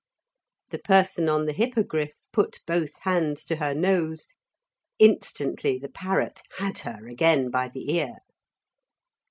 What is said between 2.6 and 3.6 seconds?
both hands to